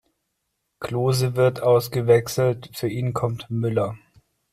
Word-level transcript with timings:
Klose 0.79 1.35
wird 1.35 1.61
ausgewechselt, 1.61 2.71
für 2.73 2.89
ihn 2.89 3.13
kommt 3.13 3.51
Müller. 3.51 3.99